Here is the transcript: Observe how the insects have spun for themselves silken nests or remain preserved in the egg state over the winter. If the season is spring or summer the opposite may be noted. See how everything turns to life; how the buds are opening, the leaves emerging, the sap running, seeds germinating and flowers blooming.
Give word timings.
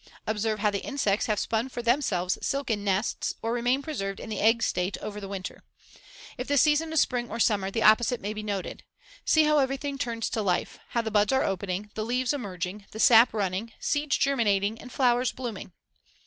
Observe 0.25 0.57
how 0.57 0.71
the 0.71 0.83
insects 0.83 1.27
have 1.27 1.37
spun 1.37 1.69
for 1.69 1.83
themselves 1.83 2.39
silken 2.41 2.83
nests 2.83 3.35
or 3.43 3.53
remain 3.53 3.83
preserved 3.83 4.19
in 4.19 4.29
the 4.29 4.39
egg 4.39 4.63
state 4.63 4.97
over 4.97 5.21
the 5.21 5.27
winter. 5.27 5.61
If 6.39 6.47
the 6.47 6.57
season 6.57 6.91
is 6.91 6.99
spring 6.99 7.29
or 7.29 7.39
summer 7.39 7.69
the 7.69 7.83
opposite 7.83 8.19
may 8.19 8.33
be 8.33 8.41
noted. 8.41 8.83
See 9.25 9.43
how 9.43 9.59
everything 9.59 9.99
turns 9.99 10.27
to 10.31 10.41
life; 10.41 10.79
how 10.89 11.03
the 11.03 11.11
buds 11.11 11.31
are 11.31 11.43
opening, 11.43 11.91
the 11.93 12.03
leaves 12.03 12.33
emerging, 12.33 12.85
the 12.89 12.99
sap 12.99 13.31
running, 13.31 13.73
seeds 13.79 14.17
germinating 14.17 14.81
and 14.81 14.91
flowers 14.91 15.31
blooming. 15.31 15.71